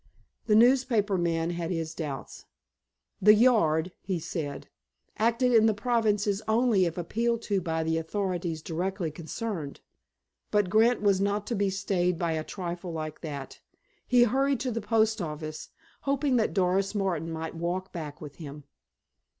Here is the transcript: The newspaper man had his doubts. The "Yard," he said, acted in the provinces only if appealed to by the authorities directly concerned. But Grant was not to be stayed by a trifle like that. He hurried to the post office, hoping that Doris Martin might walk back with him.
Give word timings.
The 0.47 0.55
newspaper 0.55 1.15
man 1.15 1.51
had 1.51 1.69
his 1.69 1.93
doubts. 1.93 2.45
The 3.21 3.35
"Yard," 3.35 3.91
he 4.01 4.17
said, 4.17 4.67
acted 5.19 5.53
in 5.53 5.67
the 5.67 5.75
provinces 5.75 6.41
only 6.47 6.85
if 6.85 6.97
appealed 6.97 7.43
to 7.43 7.61
by 7.61 7.83
the 7.83 7.99
authorities 7.99 8.63
directly 8.63 9.11
concerned. 9.11 9.79
But 10.49 10.71
Grant 10.71 11.03
was 11.03 11.21
not 11.21 11.45
to 11.45 11.55
be 11.55 11.69
stayed 11.69 12.17
by 12.17 12.31
a 12.31 12.43
trifle 12.43 12.91
like 12.91 13.21
that. 13.21 13.59
He 14.07 14.23
hurried 14.23 14.59
to 14.61 14.71
the 14.71 14.81
post 14.81 15.21
office, 15.21 15.69
hoping 16.01 16.35
that 16.37 16.55
Doris 16.55 16.95
Martin 16.95 17.31
might 17.31 17.53
walk 17.53 17.93
back 17.93 18.19
with 18.19 18.37
him. 18.37 18.63